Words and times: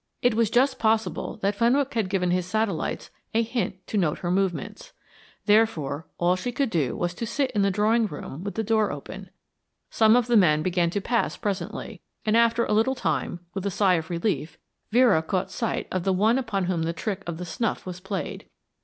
It 0.23 0.33
was 0.33 0.49
just 0.49 0.79
possible 0.79 1.37
that 1.43 1.53
Fenwick 1.53 1.93
had 1.93 2.09
given 2.09 2.31
his 2.31 2.47
satellites 2.47 3.11
a 3.35 3.43
hint 3.43 3.85
to 3.85 3.99
note 3.99 4.17
her 4.17 4.31
movements. 4.31 4.93
Therefore, 5.45 6.07
all 6.17 6.35
she 6.35 6.51
could 6.51 6.71
do 6.71 6.97
was 6.97 7.13
to 7.13 7.27
sit 7.27 7.51
in 7.51 7.61
the 7.61 7.69
drawing 7.69 8.07
room 8.07 8.43
with 8.43 8.55
the 8.55 8.63
door 8.63 8.91
open. 8.91 9.29
Some 9.91 10.15
of 10.15 10.25
the 10.25 10.35
men 10.35 10.63
began 10.63 10.89
to 10.89 11.01
pass 11.01 11.37
presently, 11.37 12.01
and 12.25 12.35
after 12.35 12.65
a 12.65 12.73
little 12.73 12.95
time, 12.95 13.41
with 13.53 13.63
a 13.63 13.69
sigh 13.69 13.93
of 13.93 14.09
relief, 14.09 14.57
Vera 14.89 15.21
caught 15.21 15.51
sight 15.51 15.87
of 15.91 16.03
the 16.03 16.13
one 16.13 16.39
upon 16.39 16.63
whom 16.63 16.81
the 16.81 16.93
trick 16.93 17.21
of 17.27 17.37
the 17.37 17.45
snuff 17.45 17.85
was 17.85 17.99
played. 17.99 18.47